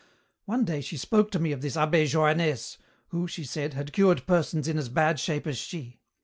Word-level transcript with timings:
One 0.45 0.65
day 0.65 0.81
she 0.81 0.97
spoke 0.97 1.29
to 1.29 1.37
me 1.37 1.51
of 1.51 1.61
this 1.61 1.75
abbé 1.75 2.05
Johannès, 2.05 2.77
who, 3.09 3.27
she 3.27 3.43
said, 3.43 3.75
had 3.75 3.93
cured 3.93 4.25
persons 4.25 4.67
in 4.67 4.79
as 4.79 4.89
bad 4.89 5.19
shape 5.19 5.45
as 5.45 5.59
she. 5.59 5.99